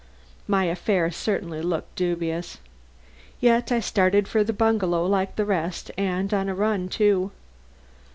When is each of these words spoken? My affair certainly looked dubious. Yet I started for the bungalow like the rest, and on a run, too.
My 0.47 0.63
affair 0.63 1.11
certainly 1.11 1.61
looked 1.61 1.95
dubious. 1.95 2.57
Yet 3.39 3.71
I 3.71 3.79
started 3.81 4.27
for 4.27 4.43
the 4.43 4.51
bungalow 4.51 5.05
like 5.05 5.35
the 5.35 5.45
rest, 5.45 5.91
and 5.95 6.33
on 6.33 6.49
a 6.49 6.55
run, 6.55 6.89
too. 6.89 7.29